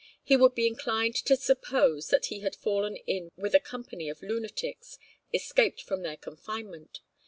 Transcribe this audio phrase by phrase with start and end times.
[0.23, 4.23] He would be inclined to suppose that he had fallen in with a company of
[4.23, 4.97] lunatics,
[5.31, 7.01] escaped from their confinement.